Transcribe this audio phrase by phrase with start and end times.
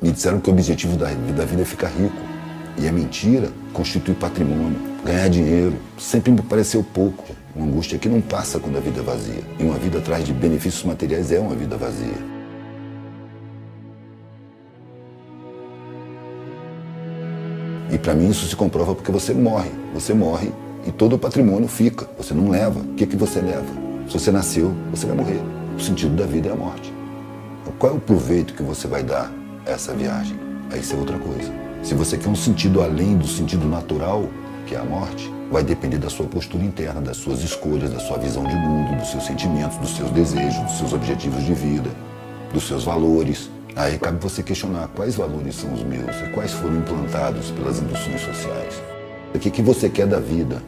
[0.00, 2.16] Me disseram que o objetivo da, da vida é ficar rico.
[2.78, 5.74] E é mentira constituir patrimônio, ganhar dinheiro.
[5.98, 7.24] Sempre me pareceu pouco.
[7.54, 9.42] Uma angústia que não passa quando a vida é vazia.
[9.58, 12.30] E uma vida atrás de benefícios materiais é uma vida vazia.
[17.92, 19.70] E para mim isso se comprova porque você morre.
[19.92, 20.50] Você morre
[20.86, 22.08] e todo o patrimônio fica.
[22.16, 22.80] Você não leva.
[22.80, 23.66] O que, que você leva?
[24.06, 25.40] Se você nasceu, você vai morrer.
[25.76, 26.90] O sentido da vida é a morte.
[27.78, 29.39] Qual é o proveito que você vai dar
[29.70, 30.38] essa viagem?
[30.70, 31.52] Aí isso é outra coisa.
[31.82, 34.28] Se você quer um sentido além do sentido natural,
[34.66, 38.18] que é a morte, vai depender da sua postura interna, das suas escolhas, da sua
[38.18, 41.90] visão de mundo, dos seus sentimentos, dos seus desejos, dos seus objetivos de vida,
[42.52, 43.50] dos seus valores.
[43.74, 48.20] Aí cabe você questionar quais valores são os meus e quais foram implantados pelas induções
[48.20, 48.82] sociais.
[49.34, 50.62] O que, que você quer da vida?